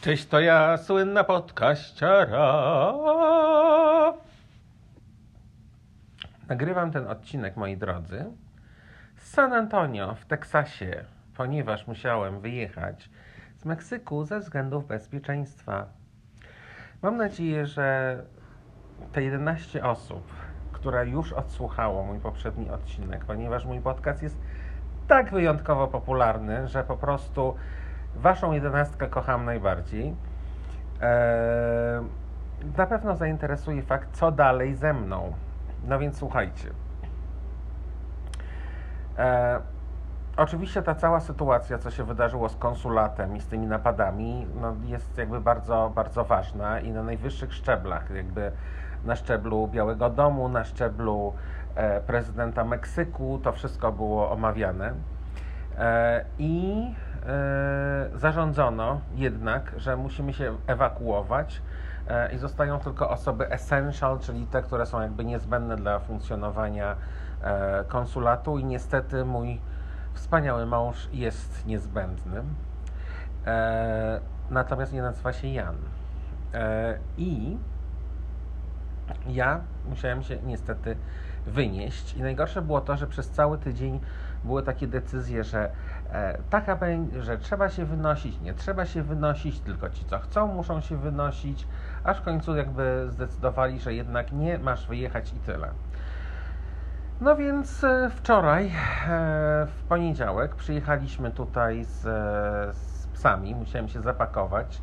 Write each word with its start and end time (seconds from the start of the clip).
Cześć, 0.00 0.26
to 0.26 0.40
ja, 0.40 0.76
słynna 0.76 1.24
podkaściara. 1.24 2.92
Nagrywam 6.48 6.90
ten 6.90 7.06
odcinek, 7.06 7.56
moi 7.56 7.76
drodzy, 7.76 8.24
z 9.16 9.30
San 9.30 9.52
Antonio 9.52 10.14
w 10.14 10.26
Teksasie, 10.26 11.04
ponieważ 11.36 11.86
musiałem 11.86 12.40
wyjechać 12.40 13.10
z 13.56 13.64
Meksyku 13.64 14.24
ze 14.24 14.40
względów 14.40 14.86
bezpieczeństwa. 14.86 15.86
Mam 17.02 17.16
nadzieję, 17.16 17.66
że 17.66 18.18
te 19.12 19.22
11 19.22 19.84
osób, 19.84 20.32
które 20.72 21.08
już 21.08 21.32
odsłuchało 21.32 22.04
mój 22.04 22.18
poprzedni 22.18 22.70
odcinek, 22.70 23.24
ponieważ 23.24 23.64
mój 23.64 23.80
podcast 23.80 24.22
jest 24.22 24.38
tak 25.08 25.30
wyjątkowo 25.30 25.88
popularny, 25.88 26.68
że 26.68 26.84
po 26.84 26.96
prostu 26.96 27.54
Waszą 28.14 28.52
jedenastkę 28.52 29.08
kocham 29.08 29.44
najbardziej. 29.44 30.14
Eee, 31.00 32.02
na 32.76 32.86
pewno 32.86 33.16
zainteresuje 33.16 33.82
fakt, 33.82 34.08
co 34.12 34.32
dalej 34.32 34.74
ze 34.74 34.92
mną. 34.92 35.32
No 35.88 35.98
więc 35.98 36.18
słuchajcie. 36.18 36.68
Eee, 39.18 39.60
oczywiście 40.36 40.82
ta 40.82 40.94
cała 40.94 41.20
sytuacja, 41.20 41.78
co 41.78 41.90
się 41.90 42.04
wydarzyło 42.04 42.48
z 42.48 42.56
konsulatem 42.56 43.36
i 43.36 43.40
z 43.40 43.46
tymi 43.46 43.66
napadami, 43.66 44.46
no 44.60 44.74
jest 44.84 45.18
jakby 45.18 45.40
bardzo, 45.40 45.92
bardzo 45.94 46.24
ważna 46.24 46.80
i 46.80 46.90
na 46.90 47.02
najwyższych 47.02 47.54
szczeblach, 47.54 48.10
jakby 48.10 48.52
na 49.04 49.16
szczeblu 49.16 49.68
Białego 49.68 50.10
Domu, 50.10 50.48
na 50.48 50.64
szczeblu 50.64 51.34
e, 51.74 52.00
prezydenta 52.00 52.64
Meksyku, 52.64 53.40
to 53.42 53.52
wszystko 53.52 53.92
było 53.92 54.30
omawiane. 54.30 54.94
E, 55.78 56.24
I 56.38 56.94
zarządzono 58.14 59.00
jednak, 59.14 59.72
że 59.76 59.96
musimy 59.96 60.32
się 60.32 60.56
ewakuować 60.66 61.62
e, 62.08 62.32
i 62.32 62.38
zostają 62.38 62.78
tylko 62.78 63.10
osoby 63.10 63.50
essential, 63.50 64.18
czyli 64.18 64.46
te, 64.46 64.62
które 64.62 64.86
są 64.86 65.00
jakby 65.00 65.24
niezbędne 65.24 65.76
dla 65.76 65.98
funkcjonowania 65.98 66.96
konsulatu 67.88 68.58
i 68.58 68.64
niestety 68.64 69.24
mój 69.24 69.60
wspaniały 70.14 70.66
mąż 70.66 71.08
jest 71.12 71.66
niezbędny. 71.66 72.42
Natomiast 74.50 74.92
nie 74.92 75.02
nazywa 75.02 75.32
się 75.32 75.48
Jan. 75.48 75.76
I 77.18 77.56
ja 79.26 79.60
musiałem 79.88 80.22
się 80.22 80.38
niestety 80.42 80.96
wynieść. 81.46 82.14
I 82.14 82.22
najgorsze 82.22 82.62
było 82.62 82.80
to, 82.80 82.96
że 82.96 83.06
przez 83.06 83.30
cały 83.30 83.58
tydzień 83.58 84.00
były 84.44 84.62
takie 84.62 84.86
decyzje, 84.86 85.44
że 85.44 85.64
e, 85.64 85.70
taka 86.50 86.76
będzie, 86.76 87.22
że 87.22 87.38
trzeba 87.38 87.68
się 87.68 87.84
wynosić, 87.84 88.40
nie 88.40 88.54
trzeba 88.54 88.86
się 88.86 89.02
wynosić, 89.02 89.60
tylko 89.60 89.90
ci, 89.90 90.04
co 90.04 90.18
chcą, 90.18 90.46
muszą 90.46 90.80
się 90.80 90.96
wynosić, 90.96 91.66
aż 92.04 92.18
w 92.18 92.22
końcu 92.22 92.56
jakby 92.56 93.06
zdecydowali, 93.10 93.80
że 93.80 93.94
jednak 93.94 94.32
nie 94.32 94.58
masz 94.58 94.86
wyjechać 94.86 95.32
i 95.32 95.36
tyle. 95.36 95.68
No 97.20 97.36
więc 97.36 97.84
e, 97.84 98.10
wczoraj, 98.14 98.66
e, 98.66 98.70
w 99.66 99.82
poniedziałek, 99.88 100.54
przyjechaliśmy 100.54 101.30
tutaj 101.30 101.84
z, 101.84 102.02
z 102.76 103.06
psami, 103.06 103.54
musiałem 103.54 103.88
się 103.88 104.00
zapakować 104.00 104.82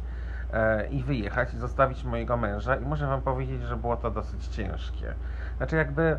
i 0.92 1.04
wyjechać 1.04 1.54
i 1.54 1.58
zostawić 1.58 2.04
mojego 2.04 2.38
męża 2.38 2.76
i 2.76 2.82
muszę 2.82 3.08
Wam 3.08 3.22
powiedzieć, 3.22 3.62
że 3.62 3.78
było 3.78 3.98
to 3.98 4.12
dosyć 4.12 4.48
ciężkie. 4.48 5.14
Znaczy 5.58 5.76
jakby 5.76 6.18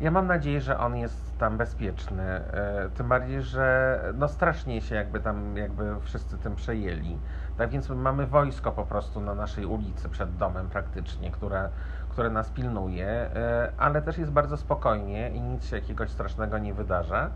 ja 0.00 0.10
mam 0.10 0.26
nadzieję, 0.26 0.60
że 0.60 0.78
on 0.78 0.96
jest 0.96 1.38
tam 1.38 1.56
bezpieczny. 1.56 2.22
E, 2.22 2.90
tym 2.94 3.08
bardziej, 3.08 3.42
że 3.42 3.98
no 4.14 4.28
strasznie 4.28 4.80
się 4.80 4.94
jakby 4.94 5.20
tam 5.20 5.56
jakby 5.56 6.00
wszyscy 6.00 6.38
tym 6.38 6.56
przejęli. 6.56 7.18
Tak 7.56 7.70
więc 7.70 7.88
mamy 7.88 8.26
wojsko 8.26 8.72
po 8.72 8.86
prostu 8.86 9.20
na 9.20 9.34
naszej 9.34 9.66
ulicy 9.66 10.08
przed 10.08 10.36
domem 10.36 10.68
praktycznie, 10.68 11.30
które, 11.30 11.68
które 12.08 12.30
nas 12.30 12.50
pilnuje, 12.50 13.06
e, 13.06 13.72
ale 13.78 14.02
też 14.02 14.18
jest 14.18 14.32
bardzo 14.32 14.56
spokojnie 14.56 15.30
i 15.30 15.40
nic 15.40 15.64
się 15.64 15.76
jakiegoś 15.76 16.10
strasznego 16.10 16.58
nie 16.58 16.74
wydarza. 16.74 17.30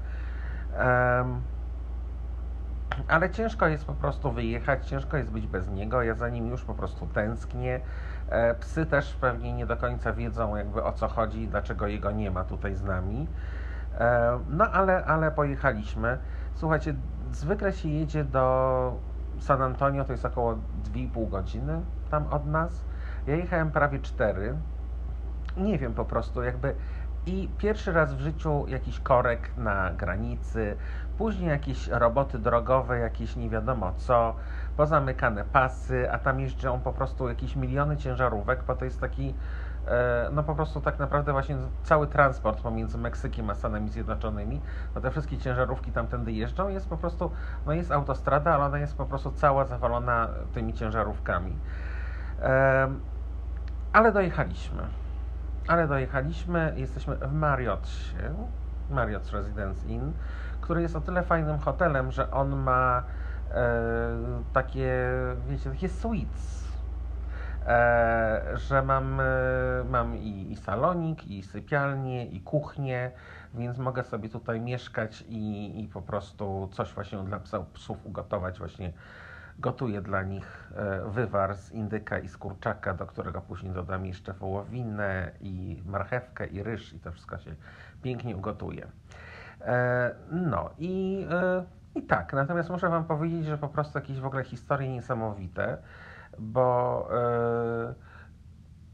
Ale 3.08 3.30
ciężko 3.30 3.66
jest 3.66 3.84
po 3.84 3.94
prostu 3.94 4.32
wyjechać, 4.32 4.86
ciężko 4.86 5.16
jest 5.16 5.30
być 5.30 5.46
bez 5.46 5.68
niego. 5.68 6.02
Ja 6.02 6.14
za 6.14 6.28
nim 6.28 6.50
już 6.50 6.64
po 6.64 6.74
prostu 6.74 7.06
tęsknię. 7.06 7.80
E, 8.28 8.54
psy 8.54 8.86
też 8.86 9.14
pewnie 9.14 9.52
nie 9.52 9.66
do 9.66 9.76
końca 9.76 10.12
wiedzą 10.12 10.56
jakby 10.56 10.84
o 10.84 10.92
co 10.92 11.08
chodzi, 11.08 11.48
dlaczego 11.48 11.86
jego 11.86 12.10
nie 12.10 12.30
ma 12.30 12.44
tutaj 12.44 12.74
z 12.74 12.82
nami. 12.82 13.28
E, 13.98 14.38
no 14.48 14.70
ale, 14.70 15.04
ale 15.04 15.30
pojechaliśmy. 15.30 16.18
Słuchajcie, 16.54 16.94
zwykle 17.32 17.72
się 17.72 17.88
jedzie 17.88 18.24
do 18.24 18.96
San 19.40 19.62
Antonio, 19.62 20.04
to 20.04 20.12
jest 20.12 20.24
około 20.24 20.54
2,5 20.54 21.28
godziny 21.28 21.80
tam 22.10 22.26
od 22.26 22.46
nas. 22.46 22.84
Ja 23.26 23.36
jechałem 23.36 23.70
prawie 23.70 23.98
4. 23.98 24.54
Nie 25.56 25.78
wiem 25.78 25.94
po 25.94 26.04
prostu, 26.04 26.42
jakby 26.42 26.74
i 27.26 27.48
pierwszy 27.58 27.92
raz 27.92 28.14
w 28.14 28.20
życiu 28.20 28.64
jakiś 28.68 29.00
korek 29.00 29.50
na 29.56 29.90
granicy, 29.92 30.76
później 31.18 31.48
jakieś 31.48 31.88
roboty 31.88 32.38
drogowe, 32.38 32.98
jakieś 32.98 33.36
nie 33.36 33.50
wiadomo 33.50 33.92
co, 33.96 34.34
pozamykane 34.76 35.44
pasy, 35.44 36.10
a 36.12 36.18
tam 36.18 36.40
jeżdżą 36.40 36.80
po 36.80 36.92
prostu 36.92 37.28
jakieś 37.28 37.56
miliony 37.56 37.96
ciężarówek, 37.96 38.62
bo 38.66 38.74
to 38.74 38.84
jest 38.84 39.00
taki 39.00 39.34
e, 39.86 40.28
no 40.32 40.42
po 40.42 40.54
prostu 40.54 40.80
tak 40.80 40.98
naprawdę 40.98 41.32
właśnie 41.32 41.56
cały 41.82 42.06
transport 42.06 42.60
pomiędzy 42.60 42.98
Meksykiem 42.98 43.50
a 43.50 43.54
Stanami 43.54 43.88
Zjednoczonymi, 43.88 44.60
no 44.94 45.00
te 45.00 45.10
wszystkie 45.10 45.38
ciężarówki 45.38 45.92
tamtędy 45.92 46.32
jeżdżą, 46.32 46.68
jest 46.68 46.88
po 46.88 46.96
prostu, 46.96 47.30
no 47.66 47.72
jest 47.72 47.92
autostrada, 47.92 48.54
ale 48.54 48.64
ona 48.64 48.78
jest 48.78 48.96
po 48.96 49.06
prostu 49.06 49.32
cała 49.32 49.64
zawalona 49.64 50.28
tymi 50.54 50.74
ciężarówkami. 50.74 51.56
Ale 53.92 54.12
dojechaliśmy. 54.12 54.82
Ale 55.68 55.88
dojechaliśmy, 55.88 56.72
jesteśmy 56.76 57.16
w 57.16 57.32
Marriottsie, 57.32 58.16
Marriott's 58.90 59.32
Residence 59.32 59.88
Inn, 59.88 60.12
który 60.68 60.82
jest 60.82 60.96
o 60.96 61.00
tyle 61.00 61.22
fajnym 61.22 61.58
hotelem, 61.58 62.12
że 62.12 62.30
on 62.30 62.56
ma 62.56 63.02
e, 63.50 63.62
takie, 64.52 65.10
wiecie, 65.46 65.70
takie 65.70 65.88
suites. 65.88 66.68
E, 67.66 68.42
że 68.54 68.82
mam, 68.82 69.20
e, 69.20 69.24
mam 69.90 70.16
i, 70.16 70.52
i 70.52 70.56
salonik, 70.56 71.26
i 71.26 71.42
sypialnię, 71.42 72.26
i 72.26 72.40
kuchnię, 72.40 73.10
więc 73.54 73.78
mogę 73.78 74.04
sobie 74.04 74.28
tutaj 74.28 74.60
mieszkać 74.60 75.24
i, 75.28 75.72
i 75.84 75.88
po 75.88 76.02
prostu 76.02 76.68
coś 76.72 76.92
właśnie 76.92 77.18
dla 77.18 77.40
psów 77.74 78.06
ugotować 78.06 78.58
właśnie 78.58 78.92
Gotuję 79.60 80.02
dla 80.02 80.22
nich 80.22 80.72
wywar 81.06 81.56
z 81.56 81.72
indyka 81.72 82.18
i 82.18 82.28
z 82.28 82.36
kurczaka, 82.36 82.94
do 82.94 83.06
którego 83.06 83.40
później 83.40 83.72
dodam 83.72 84.06
jeszcze 84.06 84.32
wołowinę 84.32 85.30
i 85.40 85.82
marchewkę 85.86 86.46
i 86.46 86.62
ryż 86.62 86.92
i 86.92 87.00
to 87.00 87.12
wszystko 87.12 87.38
się 87.38 87.54
pięknie 88.02 88.36
ugotuje. 88.36 88.86
E, 89.60 90.14
no 90.30 90.70
i, 90.78 91.26
e, 91.30 91.64
i 91.94 92.02
tak, 92.02 92.32
natomiast 92.32 92.70
muszę 92.70 92.88
Wam 92.88 93.04
powiedzieć, 93.04 93.44
że 93.44 93.58
po 93.58 93.68
prostu 93.68 93.98
jakieś 93.98 94.20
w 94.20 94.26
ogóle 94.26 94.44
historie 94.44 94.88
niesamowite, 94.88 95.78
bo 96.38 97.08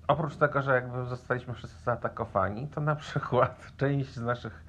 oprócz 0.08 0.36
tego, 0.36 0.62
że 0.62 0.74
jakby 0.74 1.04
zostaliśmy 1.04 1.54
wszyscy 1.54 1.84
zaatakowani, 1.84 2.68
to 2.68 2.80
na 2.80 2.96
przykład 2.96 3.66
część 3.76 4.14
z 4.14 4.22
naszych 4.22 4.64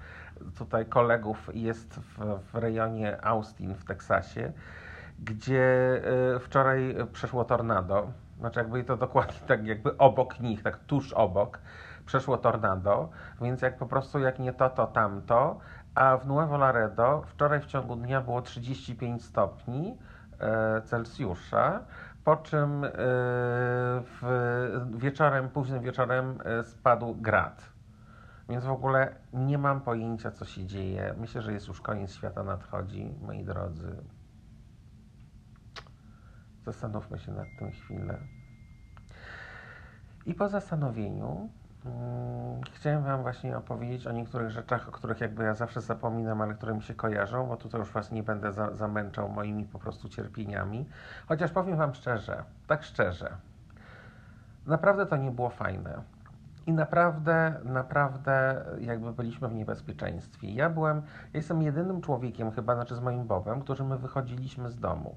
tutaj 0.58 0.86
kolegów 0.86 1.50
jest 1.54 1.96
w, 1.96 2.40
w 2.52 2.56
rejonie 2.56 3.26
Austin 3.26 3.76
w 3.76 3.86
Teksasie 3.86 4.54
gdzie 5.20 6.02
e, 6.36 6.40
wczoraj 6.40 6.96
przeszło 7.14 7.46
tornado. 7.46 8.12
Znaczy 8.40 8.60
jakby 8.60 8.84
to 8.84 8.98
dokładnie 8.98 9.40
tak 9.48 9.66
jakby 9.66 9.98
obok 9.98 10.40
nich, 10.40 10.64
tak 10.64 10.80
tuż 10.80 11.14
obok 11.14 11.60
przeszło 12.06 12.38
tornado, 12.38 13.10
więc 13.42 13.62
jak 13.62 13.78
po 13.78 13.86
prostu 13.86 14.20
jak 14.20 14.40
nie 14.40 14.54
to, 14.54 14.70
to 14.70 14.88
tamto, 14.88 15.60
a 15.96 16.18
w 16.18 16.28
Nuevo 16.28 16.58
Laredo 16.58 17.24
wczoraj 17.28 17.62
w 17.62 17.66
ciągu 17.66 17.96
dnia 17.96 18.22
było 18.22 18.42
35 18.42 19.24
stopni 19.24 19.98
e, 20.40 20.82
Celsjusza, 20.82 21.80
po 22.24 22.36
czym 22.36 22.84
e, 22.84 22.90
w, 24.04 24.22
wieczorem, 24.96 25.50
późnym 25.50 25.82
wieczorem 25.82 26.38
spadł 26.64 27.16
grad. 27.16 27.76
Więc 28.50 28.66
w 28.66 28.72
ogóle 28.72 29.16
nie 29.34 29.58
mam 29.58 29.82
pojęcia, 29.82 30.32
co 30.32 30.46
się 30.46 30.66
dzieje. 30.66 31.16
Myślę, 31.18 31.42
że 31.42 31.54
jest 31.54 31.68
już 31.68 31.82
koniec 31.82 32.14
świata 32.14 32.44
nadchodzi, 32.44 33.16
moi 33.22 33.44
drodzy. 33.44 33.96
Zastanówmy 36.66 37.20
się 37.20 37.32
nad 37.32 37.48
tym 37.60 37.72
chwilę. 37.72 38.18
I 40.26 40.34
po 40.34 40.50
zastanowieniu 40.50 41.50
hmm, 41.84 42.25
chciałem 42.86 43.04
Wam 43.04 43.22
właśnie 43.22 43.58
opowiedzieć 43.58 44.08
o 44.08 44.12
niektórych 44.12 44.50
rzeczach, 44.50 44.90
o 44.90 44.92
których 44.92 45.22
jakby 45.22 45.44
ja 45.44 45.54
zawsze 45.54 45.82
zapominam, 45.82 46.42
ale 46.42 46.54
które 46.54 46.74
mi 46.74 46.82
się 46.82 46.94
kojarzą, 46.94 47.48
bo 47.48 47.58
tutaj 47.58 47.80
już 47.80 47.92
Was 47.92 48.12
nie 48.12 48.24
będę 48.24 48.54
za, 48.54 48.74
zamęczał 48.76 49.30
moimi 49.30 49.66
po 49.66 49.80
prostu 49.80 50.10
cierpieniami. 50.10 50.86
Chociaż 51.28 51.52
powiem 51.52 51.78
Wam 51.78 51.94
szczerze, 51.94 52.44
tak 52.68 52.84
szczerze, 52.84 53.38
naprawdę 54.66 55.06
to 55.06 55.18
nie 55.18 55.32
było 55.32 55.50
fajne. 55.50 56.02
I 56.68 56.74
naprawdę, 56.74 57.54
naprawdę 57.64 58.66
jakby 58.80 59.14
byliśmy 59.14 59.48
w 59.48 59.54
niebezpieczeństwie. 59.54 60.54
Ja 60.54 60.70
byłem, 60.70 60.98
ja 60.98 61.38
jestem 61.38 61.62
jedynym 61.62 62.02
człowiekiem 62.02 62.52
chyba, 62.52 62.76
znaczy 62.76 62.96
z 62.96 63.00
moim 63.00 63.28
Bobem, 63.28 63.62
którzy 63.62 63.84
my 63.84 63.98
wychodziliśmy 63.98 64.70
z 64.70 64.80
domu. 64.80 65.16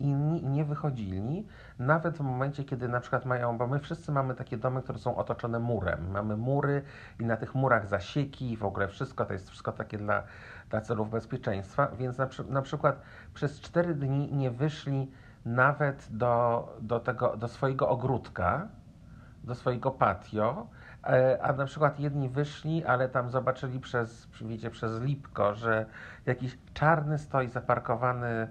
Inni 0.00 0.42
nie 0.42 0.64
wychodzili, 0.64 1.46
nawet 1.78 2.18
w 2.18 2.20
momencie, 2.20 2.64
kiedy 2.64 2.88
na 2.88 3.00
przykład 3.00 3.24
mają, 3.24 3.58
bo 3.58 3.66
my 3.66 3.78
wszyscy 3.78 4.12
mamy 4.12 4.34
takie 4.34 4.56
domy, 4.56 4.82
które 4.82 4.98
są 4.98 5.16
otoczone 5.16 5.58
murem. 5.58 6.10
Mamy 6.10 6.36
mury 6.36 6.82
i 7.20 7.24
na 7.24 7.36
tych 7.36 7.54
murach 7.54 7.86
zasieki 7.86 8.56
w 8.56 8.64
ogóle 8.64 8.88
wszystko, 8.88 9.24
to 9.24 9.32
jest 9.32 9.48
wszystko 9.48 9.72
takie 9.72 9.98
dla, 9.98 10.22
dla 10.70 10.80
celów 10.80 11.10
bezpieczeństwa, 11.10 11.88
więc 11.98 12.18
na, 12.18 12.28
na 12.48 12.62
przykład 12.62 13.02
przez 13.34 13.60
cztery 13.60 13.94
dni 13.94 14.32
nie 14.32 14.50
wyszli 14.50 15.10
nawet 15.44 16.08
do, 16.10 16.68
do, 16.80 17.00
tego, 17.00 17.36
do 17.36 17.48
swojego 17.48 17.88
ogródka, 17.88 18.68
do 19.44 19.54
swojego 19.54 19.90
patio, 19.90 20.66
e, 21.04 21.38
a 21.42 21.52
na 21.52 21.64
przykład 21.64 22.00
jedni 22.00 22.28
wyszli, 22.28 22.84
ale 22.84 23.08
tam 23.08 23.30
zobaczyli 23.30 23.80
przez, 23.80 24.28
wiecie, 24.40 24.70
przez 24.70 25.00
Lipko, 25.00 25.54
że 25.54 25.86
jakiś 26.26 26.58
czarny 26.74 27.18
stoi 27.18 27.48
zaparkowany 27.48 28.48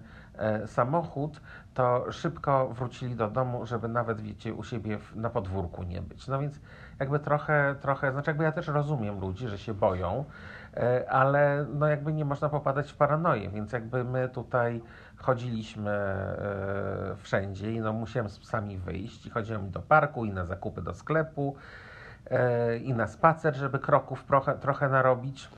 samochód, 0.66 1.42
to 1.74 2.12
szybko 2.12 2.70
wrócili 2.70 3.16
do 3.16 3.28
domu, 3.28 3.66
żeby 3.66 3.88
nawet, 3.88 4.22
wiecie, 4.22 4.54
u 4.54 4.64
siebie 4.64 4.98
na 5.16 5.30
podwórku 5.30 5.84
nie 5.84 6.02
być. 6.02 6.28
No 6.28 6.40
więc 6.40 6.60
jakby 7.00 7.20
trochę, 7.20 7.76
trochę, 7.82 8.12
znaczy 8.12 8.30
jakby 8.30 8.44
ja 8.44 8.52
też 8.52 8.68
rozumiem 8.68 9.20
ludzi, 9.20 9.48
że 9.48 9.58
się 9.58 9.74
boją, 9.74 10.26
e, 10.74 11.12
ale 11.12 11.66
no 11.74 11.88
jakby 11.88 12.14
nie 12.14 12.26
można 12.26 12.50
popadać 12.50 12.92
w 12.92 12.96
paranoję, 12.96 13.50
więc 13.50 13.72
jakby 13.72 14.04
my 14.04 14.30
tutaj 14.30 14.82
chodziliśmy 15.18 15.92
e, 15.92 17.16
wszędzie 17.18 17.72
i 17.72 17.80
no 17.80 17.94
musiałem 17.94 18.30
z 18.30 18.40
psami 18.40 18.78
wyjść 18.78 19.26
i 19.26 19.30
chodziłem 19.30 19.72
do 19.72 19.80
parku 19.82 20.26
i 20.26 20.32
na 20.32 20.46
zakupy 20.46 20.82
do 20.82 20.94
sklepu 20.94 21.56
e, 22.32 22.78
i 22.78 22.94
na 22.94 23.08
spacer, 23.08 23.56
żeby 23.56 23.80
kroków 23.80 24.24
trochę, 24.24 24.54
trochę 24.54 24.90
narobić. 24.90 25.50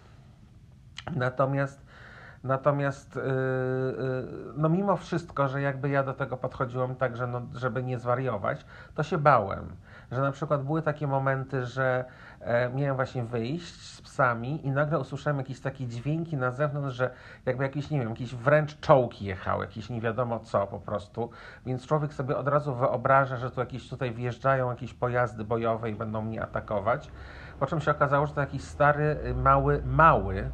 Natomiast 1.16 1.89
Natomiast 2.44 3.16
yy, 3.16 3.22
yy, 3.22 4.54
no 4.58 4.70
mimo 4.70 4.98
wszystko, 4.98 5.48
że 5.48 5.62
jakby 5.62 5.90
ja 5.90 6.04
do 6.04 6.14
tego 6.14 6.38
podchodziłem 6.38 6.96
tak, 6.96 7.18
że 7.18 7.28
no, 7.28 7.42
żeby 7.54 7.84
nie 7.84 8.00
zwariować, 8.00 8.66
to 8.96 9.04
się 9.04 9.18
bałem. 9.18 9.76
Że 10.12 10.22
na 10.22 10.32
przykład 10.32 10.64
były 10.64 10.82
takie 10.82 11.08
momenty, 11.08 11.66
że 11.66 12.06
e, 12.40 12.70
miałem 12.70 12.96
właśnie 12.96 13.24
wyjść 13.24 13.82
z 13.82 14.02
psami 14.02 14.68
i 14.68 14.72
nagle 14.72 15.00
usłyszałem 15.00 15.38
jakieś 15.38 15.60
takie 15.60 15.88
dźwięki 15.88 16.38
na 16.38 16.52
zewnątrz, 16.52 16.96
że 16.96 17.12
jakby 17.46 17.64
jakieś, 17.64 17.90
nie 17.90 18.00
wiem, 18.00 18.10
jakieś 18.10 18.36
wręcz 18.36 18.80
czołgi 18.80 19.26
jechały, 19.26 19.66
jakieś 19.66 19.90
nie 19.90 20.02
wiadomo 20.02 20.40
co 20.40 20.68
po 20.68 20.80
prostu. 20.80 21.30
Więc 21.66 21.88
człowiek 21.88 22.14
sobie 22.14 22.38
od 22.38 22.48
razu 22.48 22.76
wyobraża, 22.76 23.38
że 23.38 23.52
tu 23.52 23.60
jakieś 23.60 23.90
tutaj 23.90 24.12
wjeżdżają 24.12 24.70
jakieś 24.70 24.94
pojazdy 24.94 25.44
bojowe 25.44 25.90
i 25.90 25.96
będą 25.96 26.22
mnie 26.22 26.44
atakować. 26.44 27.12
Po 27.60 27.66
czym 27.66 27.82
się 27.82 27.92
okazało, 27.92 28.28
że 28.28 28.34
to 28.34 28.42
jakiś 28.42 28.64
stary, 28.64 29.34
mały, 29.36 29.82
mały, 29.86 30.52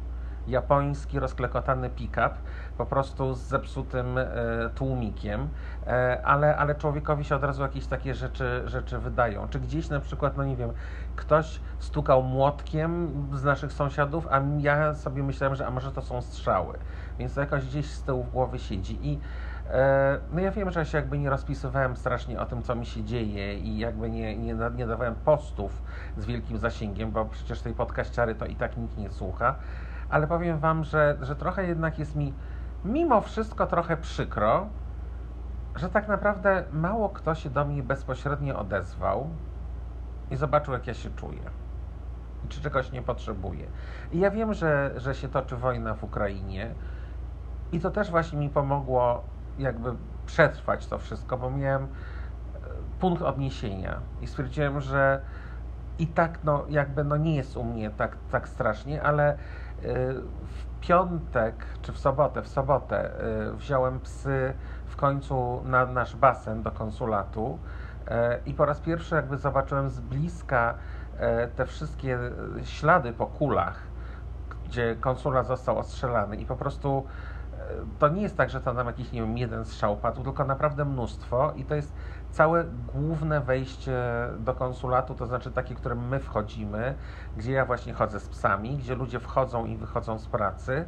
japoński 0.48 1.20
rozklekotany 1.20 1.90
pick-up, 1.90 2.30
po 2.78 2.86
prostu 2.86 3.34
z 3.34 3.38
zepsutym 3.38 4.18
e, 4.18 4.26
tłumikiem, 4.74 5.48
e, 5.86 6.20
ale, 6.24 6.56
ale 6.56 6.74
człowiekowi 6.74 7.24
się 7.24 7.36
od 7.36 7.44
razu 7.44 7.62
jakieś 7.62 7.86
takie 7.86 8.14
rzeczy, 8.14 8.62
rzeczy 8.66 8.98
wydają. 8.98 9.48
Czy 9.48 9.60
gdzieś 9.60 9.88
na 9.88 10.00
przykład, 10.00 10.36
no 10.36 10.44
nie 10.44 10.56
wiem, 10.56 10.70
ktoś 11.16 11.60
stukał 11.78 12.22
młotkiem 12.22 13.12
z 13.32 13.44
naszych 13.44 13.72
sąsiadów, 13.72 14.26
a 14.30 14.40
ja 14.58 14.94
sobie 14.94 15.22
myślałem, 15.22 15.56
że 15.56 15.66
a 15.66 15.70
może 15.70 15.92
to 15.92 16.02
są 16.02 16.22
strzały. 16.22 16.78
Więc 17.18 17.34
to 17.34 17.40
jakoś 17.40 17.66
gdzieś 17.66 17.86
z 17.86 18.02
tyłu 18.02 18.24
głowy 18.24 18.58
siedzi 18.58 18.98
i 19.02 19.18
e, 19.70 20.18
no 20.32 20.40
ja 20.40 20.50
wiem, 20.50 20.70
że 20.70 20.86
się 20.86 20.98
jakby 20.98 21.18
nie 21.18 21.30
rozpisywałem 21.30 21.96
strasznie 21.96 22.40
o 22.40 22.46
tym, 22.46 22.62
co 22.62 22.74
mi 22.74 22.86
się 22.86 23.04
dzieje 23.04 23.58
i 23.58 23.78
jakby 23.78 24.10
nie, 24.10 24.36
nie, 24.36 24.54
nie 24.76 24.86
dawałem 24.86 25.14
postów 25.14 25.82
z 26.16 26.24
wielkim 26.24 26.58
zasięgiem, 26.58 27.10
bo 27.10 27.24
przecież 27.24 27.60
tej 27.60 27.74
podkaściary 27.74 28.34
to 28.34 28.46
i 28.46 28.56
tak 28.56 28.76
nikt 28.76 28.96
nie 28.96 29.10
słucha, 29.10 29.54
ale 30.10 30.26
powiem 30.26 30.58
Wam, 30.58 30.84
że, 30.84 31.16
że 31.20 31.36
trochę 31.36 31.66
jednak 31.66 31.98
jest 31.98 32.16
mi 32.16 32.32
mimo 32.84 33.20
wszystko 33.20 33.66
trochę 33.66 33.96
przykro, 33.96 34.66
że 35.76 35.88
tak 35.88 36.08
naprawdę 36.08 36.64
mało 36.72 37.08
kto 37.08 37.34
się 37.34 37.50
do 37.50 37.64
mnie 37.64 37.82
bezpośrednio 37.82 38.58
odezwał 38.58 39.30
i 40.30 40.36
zobaczył, 40.36 40.74
jak 40.74 40.86
ja 40.86 40.94
się 40.94 41.10
czuję. 41.10 41.40
I 42.44 42.48
czy 42.48 42.60
czegoś 42.60 42.92
nie 42.92 43.02
potrzebuję. 43.02 43.66
I 44.12 44.18
ja 44.18 44.30
wiem, 44.30 44.54
że, 44.54 44.90
że 44.96 45.14
się 45.14 45.28
toczy 45.28 45.56
wojna 45.56 45.94
w 45.94 46.04
Ukrainie 46.04 46.74
i 47.72 47.80
to 47.80 47.90
też 47.90 48.10
właśnie 48.10 48.38
mi 48.38 48.50
pomogło 48.50 49.22
jakby 49.58 49.94
przetrwać 50.26 50.86
to 50.86 50.98
wszystko, 50.98 51.38
bo 51.38 51.50
miałem 51.50 51.82
e, 51.82 51.88
punkt 53.00 53.22
odniesienia 53.22 54.00
i 54.20 54.26
stwierdziłem, 54.26 54.80
że 54.80 55.20
i 55.98 56.06
tak 56.06 56.38
no 56.44 56.64
jakby 56.68 57.04
no 57.04 57.16
nie 57.16 57.36
jest 57.36 57.56
u 57.56 57.64
mnie 57.64 57.90
tak, 57.90 58.16
tak 58.30 58.48
strasznie, 58.48 59.02
ale 59.02 59.38
w 59.82 60.80
piątek 60.80 61.66
czy 61.82 61.92
w 61.92 61.98
sobotę, 61.98 62.42
w 62.42 62.48
sobotę 62.48 63.10
y, 63.50 63.56
wziąłem 63.56 64.00
psy 64.00 64.54
w 64.86 64.96
końcu 64.96 65.62
na 65.64 65.86
nasz 65.86 66.16
basen 66.16 66.62
do 66.62 66.70
konsulatu 66.70 67.58
y, 68.08 68.12
i 68.46 68.54
po 68.54 68.64
raz 68.64 68.80
pierwszy 68.80 69.14
jakby 69.14 69.36
zobaczyłem 69.36 69.90
z 69.90 70.00
bliska 70.00 70.74
y, 71.14 71.48
te 71.48 71.66
wszystkie 71.66 72.18
ślady 72.64 73.12
po 73.12 73.26
kulach, 73.26 73.82
gdzie 74.66 74.96
konsulat 74.96 75.46
został 75.46 75.78
ostrzelany 75.78 76.36
i 76.36 76.46
po 76.46 76.56
prostu 76.56 77.06
to 77.98 78.08
nie 78.08 78.22
jest 78.22 78.36
tak, 78.36 78.50
że 78.50 78.60
to 78.60 78.72
nam 78.72 78.86
jakiś, 78.86 79.12
nie 79.12 79.20
wiem, 79.20 79.38
jeden 79.38 79.64
strzał 79.64 79.96
padł, 79.96 80.22
tylko 80.22 80.44
naprawdę 80.44 80.84
mnóstwo 80.84 81.52
i 81.56 81.64
to 81.64 81.74
jest 81.74 81.94
całe 82.36 82.64
główne 82.64 83.40
wejście 83.40 84.02
do 84.38 84.54
konsulatu, 84.54 85.14
to 85.14 85.26
znaczy 85.26 85.50
takie, 85.50 85.74
którym 85.74 86.08
my 86.08 86.20
wchodzimy, 86.20 86.94
gdzie 87.36 87.52
ja 87.52 87.64
właśnie 87.64 87.92
chodzę 87.92 88.20
z 88.20 88.28
psami, 88.28 88.76
gdzie 88.76 88.94
ludzie 88.94 89.20
wchodzą 89.20 89.64
i 89.64 89.76
wychodzą 89.76 90.18
z 90.18 90.26
pracy 90.26 90.84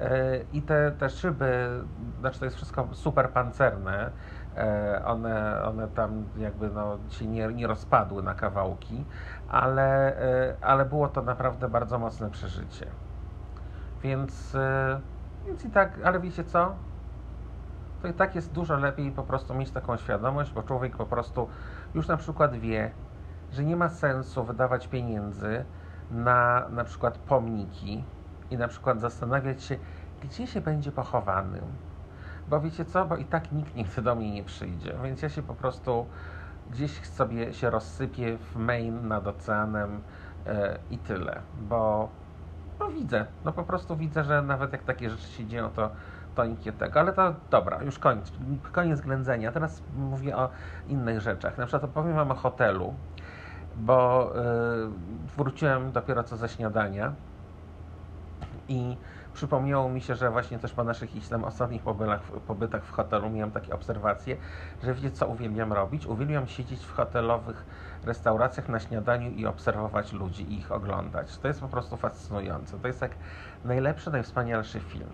e, 0.00 0.38
i 0.52 0.62
te, 0.62 0.92
te 0.92 1.10
szyby, 1.10 1.82
znaczy 2.20 2.38
to 2.38 2.44
jest 2.44 2.56
wszystko 2.56 2.88
super 2.92 3.30
pancerne, 3.30 4.10
e, 4.56 5.02
one, 5.04 5.62
one 5.62 5.88
tam 5.88 6.24
jakby 6.36 6.70
no, 6.70 6.98
się 7.10 7.26
nie, 7.26 7.46
nie 7.46 7.66
rozpadły 7.66 8.22
na 8.22 8.34
kawałki, 8.34 9.04
ale, 9.48 10.16
e, 10.20 10.56
ale 10.60 10.84
było 10.84 11.08
to 11.08 11.22
naprawdę 11.22 11.68
bardzo 11.68 11.98
mocne 11.98 12.30
przeżycie. 12.30 12.86
Więc 14.02 14.56
więc 15.46 15.64
i 15.64 15.70
tak, 15.70 15.98
ale 16.04 16.20
wiecie 16.20 16.44
co? 16.44 16.87
To 18.02 18.08
i 18.08 18.12
tak 18.12 18.34
jest 18.34 18.52
dużo 18.52 18.76
lepiej 18.76 19.12
po 19.12 19.22
prostu 19.22 19.54
mieć 19.54 19.70
taką 19.70 19.96
świadomość, 19.96 20.52
bo 20.52 20.62
człowiek 20.62 20.96
po 20.96 21.06
prostu 21.06 21.48
już 21.94 22.08
na 22.08 22.16
przykład 22.16 22.56
wie, 22.56 22.90
że 23.52 23.64
nie 23.64 23.76
ma 23.76 23.88
sensu 23.88 24.44
wydawać 24.44 24.88
pieniędzy 24.88 25.64
na 26.10 26.68
na 26.68 26.84
przykład 26.84 27.18
pomniki 27.18 28.04
i 28.50 28.56
na 28.56 28.68
przykład 28.68 29.00
zastanawiać 29.00 29.62
się, 29.62 29.78
gdzie 30.22 30.46
się 30.46 30.60
będzie 30.60 30.92
pochowany. 30.92 31.60
Bo 32.48 32.60
wiecie 32.60 32.84
co? 32.84 33.04
Bo 33.06 33.16
i 33.16 33.24
tak 33.24 33.52
nikt 33.52 33.74
nigdy 33.76 34.02
do 34.02 34.14
mnie 34.14 34.32
nie 34.32 34.44
przyjdzie, 34.44 34.94
więc 35.02 35.22
ja 35.22 35.28
się 35.28 35.42
po 35.42 35.54
prostu 35.54 36.06
gdzieś 36.70 37.06
sobie 37.06 37.52
się 37.52 37.70
rozsypię 37.70 38.38
w 38.38 38.56
Maine 38.56 39.08
nad 39.08 39.26
oceanem 39.26 40.02
yy, 40.46 40.52
i 40.90 40.98
tyle, 40.98 41.42
bo 41.68 42.08
no 42.80 42.88
widzę, 42.88 43.26
no 43.44 43.52
po 43.52 43.64
prostu 43.64 43.96
widzę, 43.96 44.24
że 44.24 44.42
nawet 44.42 44.72
jak 44.72 44.82
takie 44.82 45.10
rzeczy 45.10 45.28
się 45.28 45.46
dzieją, 45.46 45.70
to, 45.70 45.90
nie 46.44 46.72
tego. 46.72 47.00
Ale 47.00 47.12
to 47.12 47.34
dobra, 47.50 47.82
już 47.82 47.98
koniec, 47.98 48.32
koniec 48.72 49.00
ględzenia. 49.00 49.52
Teraz 49.52 49.82
mówię 49.96 50.36
o 50.36 50.50
innych 50.88 51.20
rzeczach. 51.20 51.58
Na 51.58 51.66
przykład 51.66 51.84
opowiem 51.84 52.14
Wam 52.14 52.30
o 52.30 52.34
hotelu, 52.34 52.94
bo 53.76 54.30
yy, 54.34 54.90
wróciłem 55.36 55.92
dopiero 55.92 56.24
co 56.24 56.36
ze 56.36 56.48
śniadania 56.48 57.12
i 58.68 58.96
przypomniało 59.38 59.88
mi 59.88 60.00
się, 60.00 60.14
że 60.14 60.30
właśnie 60.30 60.58
też 60.58 60.72
po 60.72 60.84
naszych 60.84 61.16
iść 61.16 61.28
tam 61.28 61.44
ostatnich 61.44 61.82
pobytach, 61.82 62.22
pobytach 62.22 62.84
w 62.84 62.90
hotelu 62.90 63.30
miałem 63.30 63.50
takie 63.50 63.74
obserwacje, 63.74 64.36
że 64.82 64.94
wiecie 64.94 65.10
co 65.10 65.26
uwielbiam 65.26 65.72
robić? 65.72 66.06
Uwielbiam 66.06 66.46
siedzieć 66.46 66.84
w 66.84 66.92
hotelowych 66.92 67.64
restauracjach 68.04 68.68
na 68.68 68.80
śniadaniu 68.80 69.30
i 69.30 69.46
obserwować 69.46 70.12
ludzi 70.12 70.42
i 70.42 70.58
ich 70.58 70.72
oglądać. 70.72 71.38
To 71.38 71.48
jest 71.48 71.60
po 71.60 71.68
prostu 71.68 71.96
fascynujące. 71.96 72.78
To 72.78 72.86
jest 72.86 73.02
jak 73.02 73.12
najlepszy, 73.64 74.10
najwspanialszy 74.10 74.80
film. 74.80 75.10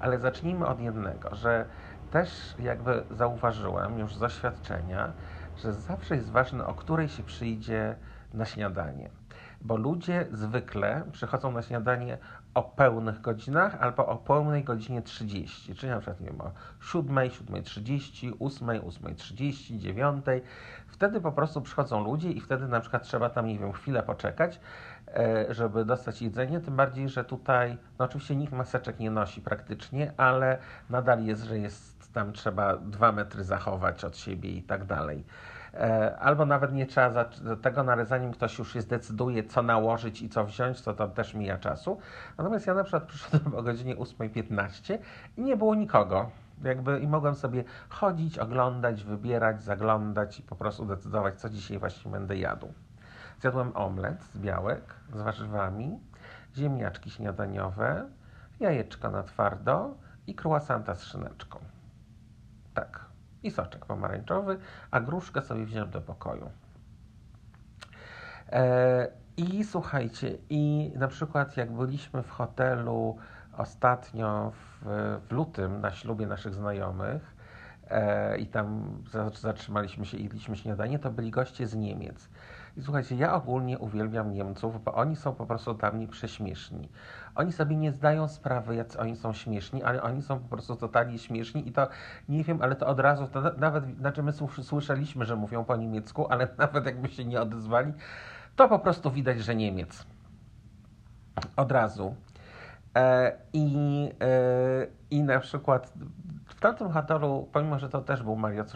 Ale 0.00 0.18
zacznijmy 0.18 0.66
od 0.66 0.80
jednego, 0.80 1.34
że 1.34 1.64
też 2.10 2.54
jakby 2.58 3.02
zauważyłem 3.10 3.98
już 3.98 4.14
z 4.14 4.18
doświadczenia, 4.18 5.12
że 5.56 5.72
zawsze 5.72 6.16
jest 6.16 6.30
ważne, 6.30 6.66
o 6.66 6.74
której 6.74 7.08
się 7.08 7.22
przyjdzie 7.22 7.96
na 8.34 8.44
śniadanie. 8.44 9.10
Bo 9.60 9.76
ludzie 9.76 10.26
zwykle 10.32 11.02
przychodzą 11.12 11.52
na 11.52 11.62
śniadanie 11.62 12.18
o 12.58 12.62
pełnych 12.62 13.20
godzinach 13.20 13.76
albo 13.80 14.06
o 14.06 14.16
pełnej 14.16 14.64
godzinie 14.64 15.02
30, 15.02 15.74
czyli 15.74 15.90
na 15.90 15.98
przykład 15.98 16.20
nie 16.20 16.26
wiem, 16.26 16.40
o 16.40 16.52
7, 16.80 17.16
7.30, 17.16 18.32
8, 18.40 18.68
8.30, 18.68 19.78
9. 19.78 20.24
Wtedy 20.86 21.20
po 21.20 21.32
prostu 21.32 21.60
przychodzą 21.60 22.04
ludzie 22.04 22.30
i 22.30 22.40
wtedy 22.40 22.68
na 22.68 22.80
przykład 22.80 23.02
trzeba 23.02 23.30
tam, 23.30 23.46
nie 23.46 23.58
wiem, 23.58 23.72
chwilę 23.72 24.02
poczekać, 24.02 24.60
e, 25.06 25.54
żeby 25.54 25.84
dostać 25.84 26.22
jedzenie, 26.22 26.60
tym 26.60 26.76
bardziej, 26.76 27.08
że 27.08 27.24
tutaj, 27.24 27.78
no 27.98 28.04
oczywiście 28.04 28.36
nikt 28.36 28.52
maseczek 28.52 28.98
nie 28.98 29.10
nosi 29.10 29.40
praktycznie, 29.40 30.12
ale 30.16 30.58
nadal 30.90 31.24
jest, 31.24 31.44
że 31.44 31.58
jest 31.58 32.12
tam 32.12 32.32
trzeba 32.32 32.76
dwa 32.76 33.12
metry 33.12 33.44
zachować 33.44 34.04
od 34.04 34.16
siebie 34.16 34.50
i 34.50 34.62
tak 34.62 34.84
dalej. 34.84 35.24
E, 35.74 36.18
albo 36.18 36.46
nawet 36.46 36.72
nie 36.72 36.86
trzeba 36.86 37.24
tego, 37.62 37.80
ale 37.92 38.06
zanim 38.06 38.32
ktoś 38.32 38.58
już 38.58 38.72
się 38.72 38.80
zdecyduje, 38.80 39.44
co 39.44 39.62
nałożyć 39.62 40.22
i 40.22 40.28
co 40.28 40.44
wziąć, 40.44 40.82
to 40.82 40.94
to 40.94 41.08
też 41.08 41.34
mija 41.34 41.58
czasu. 41.58 41.98
Natomiast 42.38 42.66
ja 42.66 42.74
na 42.74 42.82
przykład 42.82 43.04
przyszedłem 43.04 43.54
o 43.58 43.62
godzinie 43.62 43.96
8.15 43.96 44.98
i 45.36 45.42
nie 45.42 45.56
było 45.56 45.74
nikogo. 45.74 46.30
Jakby 46.62 47.00
i 47.00 47.08
mogłem 47.08 47.34
sobie 47.34 47.64
chodzić, 47.88 48.38
oglądać, 48.38 49.04
wybierać, 49.04 49.62
zaglądać 49.62 50.40
i 50.40 50.42
po 50.42 50.56
prostu 50.56 50.86
decydować, 50.86 51.40
co 51.40 51.48
dzisiaj 51.48 51.78
właśnie 51.78 52.10
będę 52.10 52.36
jadł. 52.36 52.72
Zjadłem 53.40 53.76
omlet 53.76 54.22
z 54.22 54.38
białek, 54.38 54.94
z 55.14 55.20
warzywami, 55.20 55.98
ziemniaczki 56.56 57.10
śniadaniowe, 57.10 58.08
jajeczka 58.60 59.10
na 59.10 59.22
twardo 59.22 59.94
i 60.26 60.34
croissanta 60.34 60.94
z 60.94 61.02
szyneczką. 61.02 61.58
Tak. 62.74 63.07
I 63.42 63.50
soczek 63.50 63.86
pomarańczowy, 63.86 64.58
a 64.90 65.00
gruszkę 65.00 65.42
sobie 65.42 65.64
wziąłem 65.64 65.90
do 65.90 66.00
pokoju. 66.00 66.50
E, 68.52 69.08
I 69.36 69.64
słuchajcie, 69.64 70.38
i 70.50 70.92
na 70.96 71.08
przykład 71.08 71.56
jak 71.56 71.72
byliśmy 71.72 72.22
w 72.22 72.30
hotelu 72.30 73.16
ostatnio 73.58 74.50
w, 74.50 74.84
w 75.28 75.32
lutym 75.32 75.80
na 75.80 75.90
ślubie 75.90 76.26
naszych 76.26 76.54
znajomych 76.54 77.36
e, 77.90 78.38
i 78.38 78.46
tam 78.46 78.96
zatrzymaliśmy 79.34 80.06
się 80.06 80.16
i 80.16 80.22
jedliśmy 80.22 80.56
śniadanie, 80.56 80.98
to 80.98 81.10
byli 81.10 81.30
goście 81.30 81.66
z 81.66 81.74
Niemiec. 81.74 82.28
I 82.76 82.82
słuchajcie, 82.82 83.16
ja 83.16 83.34
ogólnie 83.34 83.78
uwielbiam 83.78 84.32
Niemców, 84.32 84.84
bo 84.84 84.94
oni 84.94 85.16
są 85.16 85.34
po 85.34 85.46
prostu 85.46 85.74
dla 85.74 85.90
mnie 85.90 86.08
prześmieszni. 86.08 86.88
Oni 87.38 87.52
sobie 87.52 87.76
nie 87.76 87.92
zdają 87.92 88.28
sprawy, 88.28 88.74
jak 88.74 88.86
oni 88.98 89.16
są 89.16 89.32
śmieszni, 89.32 89.82
ale 89.82 90.02
oni 90.02 90.22
są 90.22 90.38
po 90.38 90.48
prostu 90.48 90.76
totalnie 90.76 91.18
śmieszni 91.18 91.68
i 91.68 91.72
to 91.72 91.88
nie 92.28 92.44
wiem, 92.44 92.62
ale 92.62 92.76
to 92.76 92.86
od 92.86 93.00
razu, 93.00 93.26
to 93.26 93.42
nawet, 93.56 93.98
znaczy 93.98 94.22
my 94.22 94.32
słyszeliśmy, 94.62 95.24
że 95.24 95.36
mówią 95.36 95.64
po 95.64 95.76
niemiecku, 95.76 96.26
ale 96.30 96.48
nawet 96.58 96.86
jakby 96.86 97.08
się 97.08 97.24
nie 97.24 97.40
odezwali, 97.40 97.92
to 98.56 98.68
po 98.68 98.78
prostu 98.78 99.10
widać, 99.10 99.40
że 99.40 99.54
Niemiec. 99.54 100.06
Od 101.56 101.72
razu. 101.72 102.14
E, 102.96 103.32
I, 103.52 103.76
e, 104.20 104.86
I 105.10 105.22
na 105.22 105.40
przykład 105.40 105.92
w 106.58 106.60
tamtym 106.60 106.90
hotelu, 106.90 107.48
pomimo 107.52 107.78
że 107.78 107.88
to 107.88 108.00
też 108.00 108.22
był 108.22 108.36
Marriott's 108.36 108.74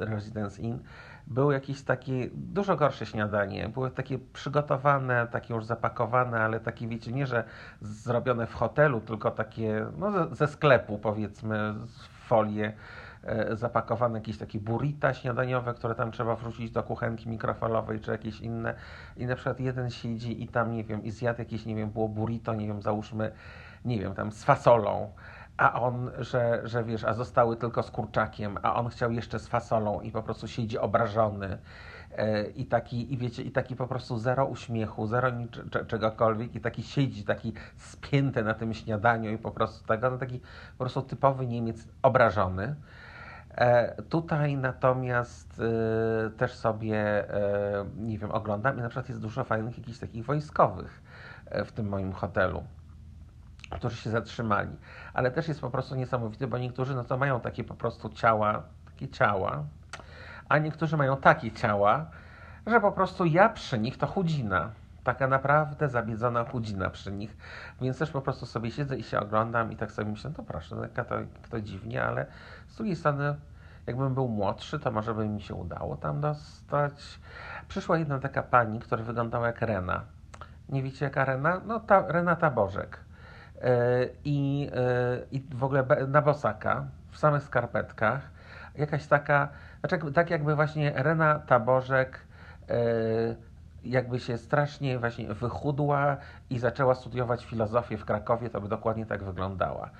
Residence 0.00 0.62
Inn, 0.62 0.78
było 1.26 1.52
jakieś 1.52 1.82
takie 1.82 2.30
dużo 2.32 2.76
gorsze 2.76 3.06
śniadanie. 3.06 3.68
Były 3.68 3.90
takie 3.90 4.18
przygotowane, 4.18 5.26
takie 5.26 5.54
już 5.54 5.64
zapakowane, 5.64 6.40
ale 6.40 6.60
takie 6.60 6.88
wiecie, 6.88 7.12
nie 7.12 7.26
że 7.26 7.44
zrobione 7.80 8.46
w 8.46 8.54
hotelu, 8.54 9.00
tylko 9.00 9.30
takie 9.30 9.86
no, 9.96 10.34
ze, 10.34 10.46
sklepu 10.46 10.98
powiedzmy, 10.98 11.74
folie 12.26 12.72
e, 13.24 13.56
zapakowane 13.56 14.18
jakieś 14.18 14.38
takie 14.38 14.58
burrita 14.60 15.14
śniadaniowe, 15.14 15.74
które 15.74 15.94
tam 15.94 16.12
trzeba 16.12 16.36
wrzucić 16.36 16.70
do 16.70 16.82
kuchenki 16.82 17.28
mikrofalowej 17.28 18.00
czy 18.00 18.10
jakieś 18.10 18.40
inne. 18.40 18.74
I 19.16 19.26
na 19.26 19.34
przykład 19.34 19.60
jeden 19.60 19.90
siedzi 19.90 20.42
i 20.42 20.48
tam, 20.48 20.72
nie 20.72 20.84
wiem, 20.84 21.04
i 21.04 21.10
zjadł 21.10 21.38
jakieś, 21.38 21.66
nie 21.66 21.74
wiem, 21.74 21.90
było 21.90 22.08
burrito, 22.08 22.54
nie 22.54 22.66
wiem, 22.66 22.82
załóżmy, 22.82 23.32
nie 23.84 24.00
wiem, 24.00 24.14
tam 24.14 24.32
z 24.32 24.44
fasolą 24.44 25.12
a 25.58 25.80
on, 25.80 26.10
że, 26.18 26.60
że 26.64 26.84
wiesz, 26.84 27.04
a 27.04 27.14
zostały 27.14 27.56
tylko 27.56 27.82
z 27.82 27.90
kurczakiem, 27.90 28.58
a 28.62 28.74
on 28.74 28.88
chciał 28.88 29.12
jeszcze 29.12 29.38
z 29.38 29.48
fasolą 29.48 30.00
i 30.00 30.12
po 30.12 30.22
prostu 30.22 30.48
siedzi 30.48 30.78
obrażony. 30.78 31.58
E, 32.16 32.42
I 32.46 32.66
taki, 32.66 33.12
i 33.12 33.16
wiecie, 33.16 33.42
i 33.42 33.50
taki 33.50 33.76
po 33.76 33.86
prostu 33.86 34.18
zero 34.18 34.46
uśmiechu, 34.46 35.06
zero 35.06 35.28
czegokolwiek, 35.86 36.54
i 36.54 36.60
taki 36.60 36.82
siedzi, 36.82 37.24
taki 37.24 37.52
spięty 37.76 38.44
na 38.44 38.54
tym 38.54 38.74
śniadaniu 38.74 39.30
i 39.30 39.38
po 39.38 39.50
prostu 39.50 39.86
tego, 39.86 40.10
no 40.10 40.18
taki 40.18 40.40
po 40.40 40.78
prostu 40.78 41.02
typowy 41.02 41.46
Niemiec 41.46 41.88
obrażony. 42.02 42.74
E, 43.50 44.02
tutaj 44.02 44.56
natomiast 44.56 45.60
e, 45.60 46.30
też 46.30 46.54
sobie, 46.54 47.24
nie 47.96 48.18
wiem, 48.18 48.30
oglądam 48.30 48.78
i 48.78 48.82
na 48.82 48.88
przykład 48.88 49.08
jest 49.08 49.20
dużo 49.20 49.44
fajnych 49.44 49.78
jakichś 49.78 49.98
takich 49.98 50.24
wojskowych 50.24 51.02
w 51.64 51.72
tym 51.72 51.88
moim 51.88 52.12
hotelu 52.12 52.62
którzy 53.70 53.96
się 53.96 54.10
zatrzymali. 54.10 54.76
Ale 55.14 55.30
też 55.30 55.48
jest 55.48 55.60
po 55.60 55.70
prostu 55.70 55.94
niesamowity, 55.94 56.46
bo 56.46 56.58
niektórzy 56.58 56.94
no 56.94 57.04
to 57.04 57.18
mają 57.18 57.40
takie 57.40 57.64
po 57.64 57.74
prostu 57.74 58.08
ciała, 58.08 58.62
takie 58.84 59.08
ciała, 59.08 59.64
a 60.48 60.58
niektórzy 60.58 60.96
mają 60.96 61.16
takie 61.16 61.52
ciała, 61.52 62.06
że 62.66 62.80
po 62.80 62.92
prostu 62.92 63.24
ja 63.24 63.48
przy 63.48 63.78
nich 63.78 63.98
to 63.98 64.06
chudzina. 64.06 64.70
Taka 65.04 65.28
naprawdę 65.28 65.88
zabiedzona 65.88 66.44
chudzina 66.44 66.90
przy 66.90 67.12
nich. 67.12 67.36
Więc 67.80 67.98
też 67.98 68.10
po 68.10 68.20
prostu 68.20 68.46
sobie 68.46 68.70
siedzę 68.70 68.96
i 68.96 69.02
się 69.02 69.20
oglądam 69.20 69.72
i 69.72 69.76
tak 69.76 69.92
sobie 69.92 70.10
myślę, 70.10 70.30
no 70.38 70.44
proszę, 70.44 70.76
no 70.76 71.04
to, 71.04 71.14
to 71.50 71.60
dziwnie, 71.60 72.04
ale 72.04 72.26
z 72.68 72.76
drugiej 72.76 72.96
strony 72.96 73.36
jakbym 73.86 74.14
był 74.14 74.28
młodszy, 74.28 74.78
to 74.78 74.90
może 74.90 75.14
by 75.14 75.28
mi 75.28 75.42
się 75.42 75.54
udało 75.54 75.96
tam 75.96 76.20
dostać. 76.20 77.20
Przyszła 77.68 77.98
jedna 77.98 78.18
taka 78.18 78.42
pani, 78.42 78.80
która 78.80 79.02
wyglądała 79.02 79.46
jak 79.46 79.62
Rena. 79.62 80.02
Nie 80.68 80.82
wiecie 80.82 81.04
jaka 81.04 81.24
Rena? 81.24 81.60
No 81.66 81.80
ta 81.80 82.12
Renata 82.12 82.50
Bożek. 82.50 83.07
E, 83.62 84.08
i, 84.24 84.70
e, 84.74 85.18
i 85.32 85.40
w 85.40 85.64
ogóle 85.64 85.84
na 86.08 86.22
bosaka, 86.22 86.84
w 87.10 87.18
samych 87.18 87.42
skarpetkach. 87.42 88.30
Jakaś 88.74 89.06
taka, 89.06 89.48
znaczy 89.80 90.12
tak 90.12 90.30
jakby 90.30 90.54
właśnie 90.54 90.92
Rena 90.96 91.38
Taborzek 91.38 92.18
e, 92.68 92.74
jakby 93.84 94.20
się 94.20 94.38
strasznie 94.38 94.98
właśnie 94.98 95.34
wychudła 95.34 96.16
i 96.50 96.58
zaczęła 96.58 96.94
studiować 96.94 97.44
filozofię 97.44 97.96
w 97.98 98.04
Krakowie, 98.04 98.50
to 98.50 98.60
by 98.60 98.68
dokładnie 98.68 99.06
tak 99.06 99.24
wyglądała. 99.24 99.90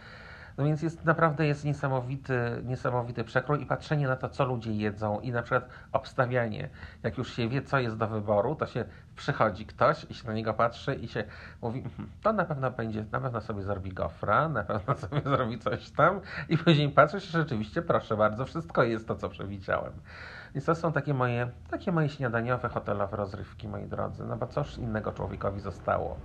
No 0.59 0.65
więc 0.65 0.83
jest 0.83 1.05
naprawdę 1.05 1.47
jest 1.47 1.65
niesamowity, 1.65 2.63
niesamowity 2.65 3.25
przekrój 3.25 3.63
i 3.63 3.67
patrzenie 3.67 4.09
na 4.09 4.17
to, 4.17 4.29
co 4.29 4.45
ludzie 4.45 4.73
jedzą 4.73 5.21
i 5.21 5.33
na 5.33 5.43
przykład 5.43 5.69
obstawianie. 5.93 6.69
Jak 7.03 7.19
już 7.19 7.37
się 7.37 7.49
wie, 7.49 7.63
co 7.63 7.79
jest 7.79 7.97
do 7.97 8.09
wyboru, 8.09 8.55
to 8.55 8.67
się 8.67 8.85
przychodzi 9.17 9.67
ktoś 9.67 10.07
i 10.11 10.15
się 10.15 10.27
na 10.27 10.33
niego 10.33 10.55
patrzy 10.55 10.95
i 10.95 11.09
się 11.09 11.25
mówi, 11.63 11.83
hm, 11.83 12.11
to 12.23 12.33
na 12.33 12.45
pewno 12.45 12.71
będzie, 12.71 13.05
na 13.13 13.21
pewno 13.21 13.41
sobie 13.41 13.63
zrobi 13.63 13.93
gofra, 13.93 14.49
na 14.49 14.65
pewno 14.65 14.95
sobie 15.09 15.21
zrobi 15.21 15.59
coś 15.59 15.91
tam 15.91 16.21
i 16.49 16.59
później 16.59 16.91
patrzy 16.91 17.21
się 17.21 17.39
rzeczywiście, 17.39 17.83
proszę 17.83 18.17
bardzo, 18.17 18.45
wszystko 18.45 18.83
jest 18.83 19.09
to, 19.09 19.17
co 19.17 19.29
przewidziałem. 19.29 19.93
Więc 20.55 20.65
to 20.65 20.75
są 20.75 20.93
takie 20.93 21.15
moje, 21.15 21.51
takie 21.71 21.93
moje 21.93 22.09
śniadaniowe, 22.09 22.69
hotelowe 22.69 23.17
rozrywki, 23.17 23.69
moi 23.69 23.87
drodzy, 23.87 24.25
no 24.25 24.37
bo 24.37 24.47
cóż 24.47 24.79
innego 24.79 25.13
człowiekowi 25.13 25.61
zostało. 25.61 26.21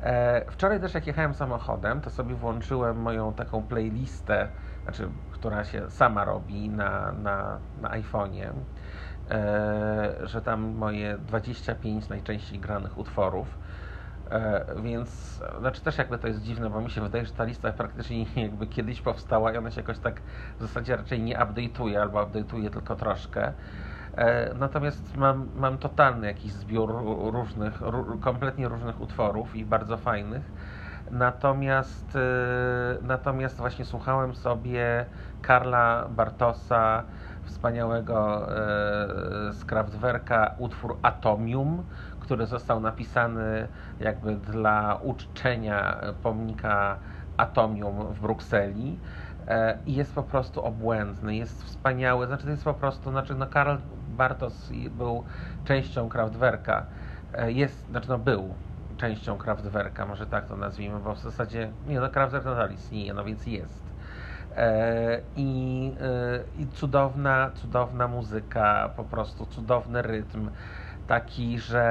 E, 0.00 0.44
wczoraj 0.50 0.80
też 0.80 0.94
jak 0.94 1.06
jechałem 1.06 1.34
samochodem, 1.34 2.00
to 2.00 2.10
sobie 2.10 2.34
włączyłem 2.34 2.96
moją 2.96 3.34
taką 3.34 3.62
playlistę, 3.62 4.48
znaczy, 4.82 5.08
która 5.30 5.64
się 5.64 5.90
sama 5.90 6.24
robi 6.24 6.68
na, 6.68 7.12
na, 7.12 7.60
na 7.80 7.88
iPhone'ie, 7.90 8.52
e, 9.30 10.16
że 10.22 10.42
tam 10.42 10.60
moje 10.60 11.18
25 11.18 12.08
najczęściej 12.08 12.60
granych 12.60 12.98
utworów. 12.98 13.58
E, 14.30 14.64
więc, 14.82 15.40
znaczy 15.58 15.82
też 15.82 15.98
jakby 15.98 16.18
to 16.18 16.28
jest 16.28 16.42
dziwne, 16.42 16.70
bo 16.70 16.80
mi 16.80 16.90
się 16.90 17.00
wydaje, 17.00 17.26
że 17.26 17.32
ta 17.32 17.44
lista 17.44 17.72
praktycznie 17.72 18.24
jakby 18.42 18.66
kiedyś 18.66 19.00
powstała 19.00 19.52
i 19.52 19.56
ona 19.56 19.70
się 19.70 19.80
jakoś 19.80 19.98
tak 19.98 20.22
w 20.58 20.62
zasadzie 20.62 20.96
raczej 20.96 21.20
nie 21.22 21.36
update'uje 21.38 21.96
albo 21.96 22.26
update'uje 22.26 22.70
tylko 22.70 22.96
troszkę. 22.96 23.52
E, 24.18 24.54
natomiast 24.54 25.16
mam, 25.16 25.48
mam 25.54 25.78
totalny 25.78 26.26
jakiś 26.26 26.52
zbiór 26.52 26.90
różnych, 27.32 27.80
kompletnie 28.20 28.68
różnych 28.68 29.00
utworów 29.00 29.56
i 29.56 29.64
bardzo 29.64 29.96
fajnych. 29.96 30.52
Natomiast, 31.10 32.16
e, 32.16 32.20
natomiast 33.02 33.56
właśnie 33.56 33.84
słuchałem 33.84 34.34
sobie 34.34 35.06
Karla 35.42 36.08
Bartosa, 36.10 37.04
wspaniałego 37.42 38.48
e, 38.52 39.52
z 39.52 39.64
Kraftwerka, 39.64 40.54
utwór 40.58 40.98
Atomium, 41.02 41.84
który 42.20 42.46
został 42.46 42.80
napisany 42.80 43.68
jakby 44.00 44.36
dla 44.36 44.98
uczczenia 45.02 46.00
pomnika 46.22 46.98
Atomium 47.36 48.12
w 48.12 48.20
Brukseli 48.20 49.00
i 49.86 49.94
jest 49.94 50.14
po 50.14 50.22
prostu 50.22 50.62
obłędny, 50.62 51.36
jest 51.36 51.64
wspaniały, 51.64 52.26
znaczy 52.26 52.44
to 52.44 52.50
jest 52.50 52.64
po 52.64 52.74
prostu, 52.74 53.10
znaczy 53.10 53.34
no 53.34 53.46
Karl 53.46 53.76
Bartos 54.18 54.72
był 54.90 55.24
częścią 55.64 56.08
Kraftwerka. 56.08 56.86
E, 57.32 57.52
jest, 57.52 57.88
znaczy 57.88 58.08
no 58.08 58.18
był 58.18 58.54
częścią 58.96 59.38
Kraftwerka, 59.38 60.06
może 60.06 60.26
tak 60.26 60.46
to 60.46 60.56
nazwijmy, 60.56 61.00
bo 61.00 61.14
w 61.14 61.20
zasadzie, 61.20 61.72
nie 61.86 62.00
no, 62.00 62.10
Kraftwerk 62.10 62.44
nadal 62.44 62.72
istnieje, 62.72 63.14
no 63.14 63.24
więc 63.24 63.46
jest. 63.46 63.94
E, 64.56 65.20
I, 65.36 65.94
e, 66.00 66.44
I 66.54 66.68
cudowna, 66.68 67.50
cudowna 67.54 68.08
muzyka, 68.08 68.92
po 68.96 69.04
prostu 69.04 69.46
cudowny 69.46 70.02
rytm 70.02 70.50
taki, 71.08 71.58
że, 71.58 71.84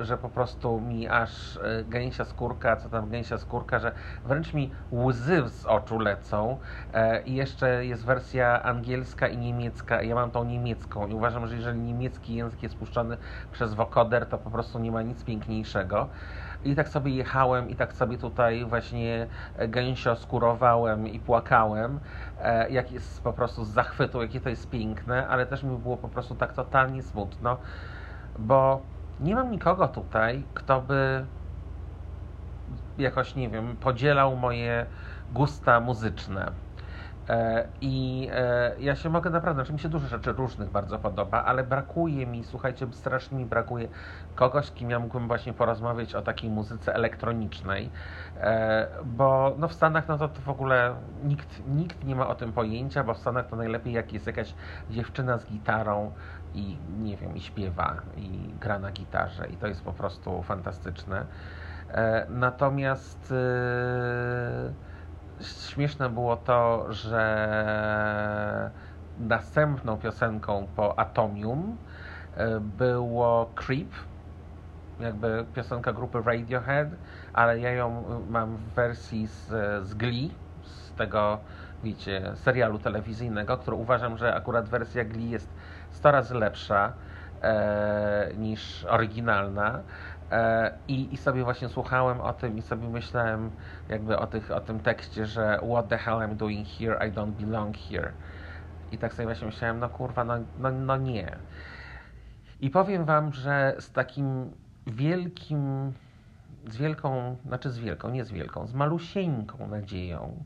e, 0.00 0.04
że 0.04 0.18
po 0.18 0.30
prostu 0.30 0.80
mi 0.80 1.08
aż 1.08 1.56
e, 1.56 1.84
gęsia 1.84 2.24
skórka, 2.24 2.76
co 2.76 2.88
tam 2.88 3.10
gęsia 3.10 3.38
skórka, 3.38 3.78
że 3.78 3.92
wręcz 4.24 4.54
mi 4.54 4.72
łzy 4.92 5.48
z 5.48 5.66
oczu 5.66 5.98
lecą 5.98 6.58
e, 6.92 7.22
i 7.22 7.34
jeszcze 7.34 7.86
jest 7.86 8.04
wersja 8.04 8.62
angielska 8.62 9.28
i 9.28 9.38
niemiecka, 9.38 10.02
ja 10.02 10.14
mam 10.14 10.30
tą 10.30 10.44
niemiecką 10.44 11.06
i 11.06 11.14
uważam, 11.14 11.46
że 11.46 11.56
jeżeli 11.56 11.80
niemiecki 11.80 12.34
język 12.34 12.62
jest 12.62 12.78
puszczony 12.78 13.18
przez 13.50 13.74
wokoder, 13.74 14.26
to 14.28 14.38
po 14.38 14.50
prostu 14.50 14.78
nie 14.78 14.92
ma 14.92 15.02
nic 15.02 15.24
piękniejszego. 15.24 16.08
I 16.64 16.74
tak 16.74 16.88
sobie 16.88 17.14
jechałem 17.14 17.70
i 17.70 17.76
tak 17.76 17.92
sobie 17.92 18.18
tutaj 18.18 18.64
właśnie 18.64 19.26
gęsio 19.68 20.16
skurowałem 20.16 21.08
i 21.08 21.20
płakałem, 21.20 22.00
e, 22.40 22.70
jak 22.70 22.92
jest 22.92 23.22
po 23.22 23.32
prostu 23.32 23.64
z 23.64 23.68
zachwytu, 23.68 24.22
jakie 24.22 24.40
to 24.40 24.48
jest 24.48 24.70
piękne, 24.70 25.28
ale 25.28 25.46
też 25.46 25.62
mi 25.62 25.78
było 25.78 25.96
po 25.96 26.08
prostu 26.08 26.34
tak 26.34 26.52
totalnie 26.52 27.02
smutno, 27.02 27.58
bo 28.38 28.80
nie 29.20 29.34
mam 29.34 29.50
nikogo 29.50 29.88
tutaj, 29.88 30.42
kto 30.54 30.80
by 30.80 31.26
jakoś, 32.98 33.34
nie 33.34 33.48
wiem, 33.48 33.76
podzielał 33.76 34.36
moje, 34.36 34.86
gusta 35.32 35.80
muzyczne. 35.80 36.63
E, 37.28 37.68
I 37.80 38.28
e, 38.32 38.74
ja 38.78 38.96
się 38.96 39.10
mogę 39.10 39.30
naprawdę, 39.30 39.62
znaczy 39.62 39.72
mi 39.72 39.78
się 39.80 39.88
dużo 39.88 40.08
rzeczy 40.08 40.32
różnych 40.32 40.70
bardzo 40.70 40.98
podoba, 40.98 41.44
ale 41.44 41.64
brakuje 41.64 42.26
mi, 42.26 42.44
słuchajcie, 42.44 42.86
strasznie 42.92 43.38
mi 43.38 43.46
brakuje 43.46 43.88
kogoś, 44.34 44.72
kim 44.72 44.90
ja 44.90 44.98
mógłbym 44.98 45.28
właśnie 45.28 45.54
porozmawiać 45.54 46.14
o 46.14 46.22
takiej 46.22 46.50
muzyce 46.50 46.94
elektronicznej, 46.94 47.92
e, 48.36 48.88
bo 49.04 49.54
no 49.58 49.68
w 49.68 49.72
Stanach 49.72 50.08
no 50.08 50.18
to, 50.18 50.28
to 50.28 50.42
w 50.42 50.48
ogóle 50.48 51.02
nikt, 51.22 51.62
nikt 51.66 52.04
nie 52.04 52.16
ma 52.16 52.28
o 52.28 52.34
tym 52.34 52.52
pojęcia, 52.52 53.04
bo 53.04 53.14
w 53.14 53.18
Stanach 53.18 53.46
to 53.46 53.56
najlepiej 53.56 53.92
jak 53.92 54.12
jest 54.12 54.26
jakaś 54.26 54.54
dziewczyna 54.90 55.38
z 55.38 55.46
gitarą 55.46 56.14
i 56.54 56.80
nie 56.88 57.16
wiem, 57.16 57.36
i 57.36 57.40
śpiewa, 57.40 58.02
i 58.16 58.54
gra 58.58 58.78
na 58.78 58.92
gitarze 58.92 59.48
i 59.48 59.56
to 59.58 59.66
jest 59.66 59.82
po 59.84 59.92
prostu 59.92 60.42
fantastyczne. 60.42 61.26
Natomiast 62.28 63.32
śmieszne 65.40 66.10
było 66.10 66.36
to, 66.36 66.92
że 66.92 68.70
następną 69.18 69.98
piosenką 69.98 70.66
po 70.76 70.98
Atomium 70.98 71.76
e, 72.36 72.60
było 72.60 73.52
Creep, 73.54 73.88
jakby 75.00 75.46
piosenka 75.54 75.92
grupy 75.92 76.22
Radiohead, 76.22 76.88
ale 77.32 77.60
ja 77.60 77.70
ją 77.70 78.04
mam 78.30 78.56
w 78.56 78.74
wersji 78.74 79.26
z, 79.26 79.48
z 79.86 79.94
Glee, 79.94 80.30
z 80.62 80.92
tego, 80.94 81.38
wiecie, 81.82 82.32
serialu 82.34 82.78
telewizyjnego, 82.78 83.56
który 83.56 83.76
uważam, 83.76 84.18
że 84.18 84.34
akurat 84.34 84.68
wersja 84.68 85.04
Glee 85.04 85.30
jest 85.30 85.48
100 85.90 86.10
razy 86.10 86.34
lepsza 86.34 86.92
e, 87.42 88.30
niż 88.36 88.84
oryginalna. 88.84 89.82
E, 90.30 90.78
I, 90.88 91.14
I 91.14 91.16
sobie 91.16 91.44
właśnie 91.44 91.68
słuchałem 91.68 92.20
o 92.20 92.32
tym 92.32 92.58
i 92.58 92.62
sobie 92.62 92.88
myślałem 92.88 93.52
jakby 93.88 94.18
o, 94.18 94.26
tych, 94.26 94.50
o 94.50 94.60
tym 94.60 94.80
tekście, 94.80 95.26
że 95.26 95.60
what 95.70 95.88
the 95.88 95.98
hell 95.98 96.14
I'm 96.18 96.36
doing 96.36 96.68
here, 96.68 97.08
I 97.08 97.12
don't 97.12 97.32
belong 97.32 97.76
here. 97.76 98.12
I 98.90 98.98
tak 98.98 99.14
sobie 99.14 99.26
właśnie 99.26 99.46
myślałem, 99.46 99.78
no 99.78 99.88
kurwa, 99.88 100.24
no, 100.24 100.34
no, 100.56 100.70
no 100.70 100.96
nie. 100.96 101.38
I 102.60 102.70
powiem 102.70 103.04
wam, 103.04 103.32
że 103.32 103.76
z 103.78 103.92
takim 103.92 104.50
wielkim, 104.86 105.92
z 106.68 106.76
wielką, 106.76 107.36
znaczy 107.46 107.70
z 107.70 107.78
wielką, 107.78 108.10
nie 108.10 108.24
z 108.24 108.32
wielką, 108.32 108.66
z 108.66 108.74
malusieńką 108.74 109.68
nadzieją, 109.68 110.44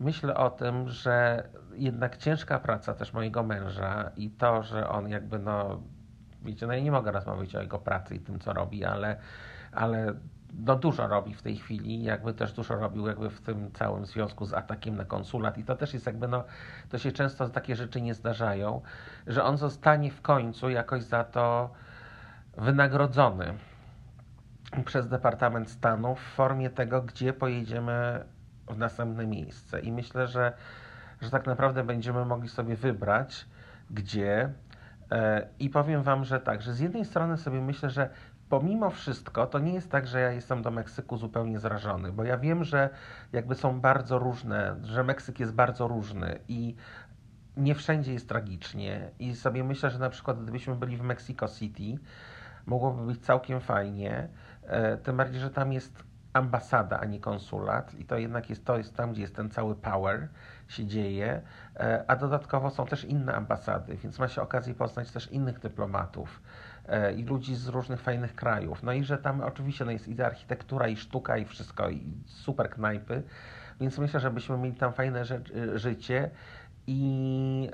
myślę 0.00 0.34
o 0.36 0.50
tym, 0.50 0.88
że 0.88 1.48
jednak 1.74 2.16
ciężka 2.16 2.58
praca 2.58 2.94
też 2.94 3.12
mojego 3.12 3.42
męża 3.42 4.10
i 4.16 4.30
to, 4.30 4.62
że 4.62 4.88
on 4.88 5.08
jakby 5.08 5.38
no 5.38 5.82
wiecie, 6.46 6.66
no 6.66 6.72
ja 6.72 6.80
nie 6.80 6.92
mogę 6.92 7.12
rozmawiać 7.12 7.54
o 7.54 7.62
jego 7.62 7.78
pracy 7.78 8.14
i 8.14 8.20
tym, 8.20 8.38
co 8.38 8.52
robi, 8.52 8.84
ale, 8.84 9.16
ale 9.72 10.14
no 10.58 10.76
dużo 10.76 11.08
robi 11.08 11.34
w 11.34 11.42
tej 11.42 11.56
chwili, 11.56 12.02
jakby 12.02 12.34
też 12.34 12.52
dużo 12.52 12.76
robił 12.76 13.06
jakby 13.06 13.30
w 13.30 13.40
tym 13.40 13.72
całym 13.72 14.06
związku 14.06 14.46
z 14.46 14.52
atakiem 14.52 14.96
na 14.96 15.04
konsulat. 15.04 15.58
I 15.58 15.64
to 15.64 15.76
też 15.76 15.94
jest 15.94 16.06
jakby, 16.06 16.28
no, 16.28 16.44
to 16.88 16.98
się 16.98 17.12
często 17.12 17.48
takie 17.48 17.76
rzeczy 17.76 18.00
nie 18.00 18.14
zdarzają, 18.14 18.80
że 19.26 19.44
on 19.44 19.56
zostanie 19.56 20.10
w 20.10 20.22
końcu 20.22 20.70
jakoś 20.70 21.02
za 21.02 21.24
to 21.24 21.70
wynagrodzony 22.56 23.54
przez 24.84 25.08
Departament 25.08 25.70
Stanu 25.70 26.14
w 26.14 26.20
formie 26.20 26.70
tego, 26.70 27.02
gdzie 27.02 27.32
pojedziemy 27.32 28.24
w 28.68 28.78
następne 28.78 29.26
miejsce. 29.26 29.80
I 29.80 29.92
myślę, 29.92 30.26
że, 30.26 30.52
że 31.20 31.30
tak 31.30 31.46
naprawdę 31.46 31.84
będziemy 31.84 32.24
mogli 32.24 32.48
sobie 32.48 32.76
wybrać, 32.76 33.46
gdzie 33.90 34.52
I 35.58 35.70
powiem 35.70 36.02
Wam, 36.02 36.24
że 36.24 36.40
tak, 36.40 36.62
że 36.62 36.74
z 36.74 36.80
jednej 36.80 37.04
strony 37.04 37.36
sobie 37.36 37.60
myślę, 37.60 37.90
że 37.90 38.10
pomimo 38.48 38.90
wszystko 38.90 39.46
to 39.46 39.58
nie 39.58 39.74
jest 39.74 39.90
tak, 39.90 40.06
że 40.06 40.20
ja 40.20 40.32
jestem 40.32 40.62
do 40.62 40.70
Meksyku 40.70 41.16
zupełnie 41.16 41.58
zrażony, 41.58 42.12
bo 42.12 42.24
ja 42.24 42.38
wiem, 42.38 42.64
że 42.64 42.90
jakby 43.32 43.54
są 43.54 43.80
bardzo 43.80 44.18
różne, 44.18 44.76
że 44.82 45.04
Meksyk 45.04 45.40
jest 45.40 45.54
bardzo 45.54 45.88
różny 45.88 46.38
i 46.48 46.76
nie 47.56 47.74
wszędzie 47.74 48.12
jest 48.12 48.28
tragicznie. 48.28 49.10
I 49.18 49.34
sobie 49.34 49.64
myślę, 49.64 49.90
że 49.90 49.98
na 49.98 50.10
przykład 50.10 50.42
gdybyśmy 50.42 50.74
byli 50.76 50.96
w 50.96 51.02
Mexico 51.02 51.48
City, 51.48 51.98
mogłoby 52.66 53.06
być 53.06 53.20
całkiem 53.20 53.60
fajnie. 53.60 54.28
E, 54.62 54.96
tym 54.96 55.16
bardziej, 55.16 55.40
że 55.40 55.50
tam 55.50 55.72
jest 55.72 56.04
ambasada, 56.32 57.00
a 57.00 57.04
nie 57.04 57.20
konsulat 57.20 57.94
i 57.94 58.04
to 58.04 58.18
jednak 58.18 58.50
jest, 58.50 58.64
to 58.64 58.78
jest 58.78 58.96
tam, 58.96 59.12
gdzie 59.12 59.22
jest 59.22 59.36
ten 59.36 59.50
cały 59.50 59.74
power 59.74 60.28
się 60.68 60.86
dzieje, 60.86 61.42
e, 61.76 62.04
a 62.06 62.16
dodatkowo 62.16 62.70
są 62.70 62.86
też 62.86 63.04
inne 63.04 63.34
ambasady, 63.34 63.96
więc 63.96 64.18
ma 64.18 64.28
się 64.28 64.42
okazję 64.42 64.74
poznać 64.74 65.10
też 65.10 65.32
innych 65.32 65.58
dyplomatów 65.58 66.42
e, 66.88 67.12
i 67.12 67.24
ludzi 67.24 67.54
z 67.54 67.68
różnych 67.68 68.00
fajnych 68.00 68.34
krajów. 68.34 68.82
No 68.82 68.92
i 68.92 69.04
że 69.04 69.18
tam 69.18 69.40
oczywiście 69.40 69.84
no 69.84 69.90
jest 69.90 70.08
i 70.08 70.22
architektura, 70.22 70.88
i 70.88 70.96
sztuka, 70.96 71.36
i 71.36 71.44
wszystko, 71.44 71.90
i 71.90 72.02
super 72.26 72.70
knajpy, 72.70 73.22
więc 73.80 73.98
myślę, 73.98 74.20
że 74.20 74.30
byśmy 74.30 74.58
mieli 74.58 74.76
tam 74.76 74.92
fajne 74.92 75.24
ży 75.24 75.42
życie 75.74 76.30
i, 76.86 77.70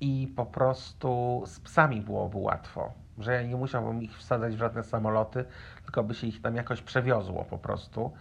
i 0.00 0.32
po 0.36 0.46
prostu 0.46 1.42
z 1.46 1.60
psami 1.60 2.00
byłoby 2.00 2.38
łatwo 2.38 2.92
że 3.18 3.32
ja 3.32 3.42
nie 3.42 3.56
musiałbym 3.56 4.02
ich 4.02 4.18
wsadzać 4.18 4.54
w 4.54 4.58
żadne 4.58 4.84
samoloty, 4.84 5.44
tylko 5.82 6.04
by 6.04 6.14
się 6.14 6.26
ich 6.26 6.42
tam 6.42 6.56
jakoś 6.56 6.82
przewiozło 6.82 7.44
po 7.44 7.58
prostu. 7.58 8.12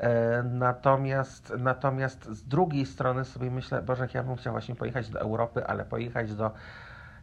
E, 0.00 0.42
natomiast, 0.42 1.52
natomiast 1.58 2.24
z 2.24 2.44
drugiej 2.44 2.86
strony 2.86 3.24
sobie 3.24 3.50
myślę, 3.50 3.82
Boże, 3.82 4.08
ja 4.14 4.22
bym 4.22 4.36
chciał 4.36 4.52
właśnie 4.52 4.74
pojechać 4.74 5.10
do 5.10 5.20
Europy, 5.20 5.66
ale 5.66 5.84
pojechać 5.84 6.34
do 6.34 6.50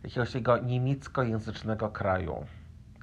jakiegoś 0.03 0.35
jego 0.35 0.57
niemieckojęzycznego 0.57 1.89
kraju. 1.89 2.45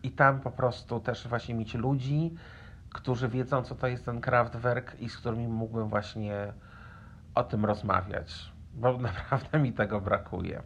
I 0.03 0.11
tam 0.11 0.41
po 0.41 0.51
prostu 0.51 1.01
też 1.01 1.29
właśnie 1.29 1.55
mieć 1.55 1.75
ludzi, 1.75 2.35
którzy 2.91 3.29
wiedzą, 3.29 3.63
co 3.63 3.75
to 3.75 3.87
jest 3.87 4.05
ten 4.05 4.21
Kraftwerk 4.21 5.01
i 5.01 5.09
z 5.09 5.17
którymi 5.17 5.49
mógłbym 5.49 5.89
właśnie 5.89 6.53
o 7.35 7.45
tym 7.45 7.65
rozmawiać, 7.65 8.53
bo 8.75 8.99
naprawdę 9.09 9.59
mi 9.59 9.73
tego 9.73 10.01
brakuje. 10.01 10.63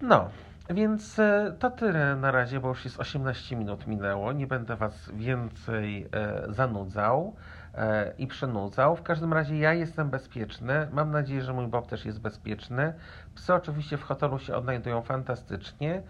No, 0.00 0.30
więc 0.70 1.18
e, 1.18 1.54
to 1.58 1.70
tyle 1.70 2.16
na 2.16 2.30
razie, 2.30 2.60
bo 2.60 2.68
już 2.68 2.84
jest 2.84 3.00
18 3.00 3.56
minut 3.56 3.86
minęło. 3.86 4.32
Nie 4.32 4.46
będę 4.46 4.76
Was 4.76 5.10
więcej 5.14 6.08
e, 6.12 6.42
zanudzał 6.52 7.34
e, 7.74 8.12
i 8.18 8.26
przynudzał. 8.26 8.96
W 8.96 9.02
każdym 9.02 9.32
razie 9.32 9.58
ja 9.58 9.74
jestem 9.74 10.10
bezpieczny. 10.10 10.88
Mam 10.92 11.10
nadzieję, 11.10 11.42
że 11.42 11.52
mój 11.52 11.66
Bob 11.66 11.86
też 11.86 12.04
jest 12.04 12.20
bezpieczny. 12.20 12.92
Psy 13.34 13.54
oczywiście 13.54 13.96
w 13.96 14.02
hotelu 14.02 14.38
się 14.38 14.56
odnajdują 14.56 15.02
fantastycznie 15.02 16.02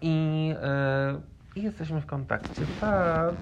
i, 0.00 0.54
i 1.56 1.62
jesteśmy 1.62 2.00
w 2.00 2.06
kontakcie. 2.06 2.62
Pa! 2.80 3.32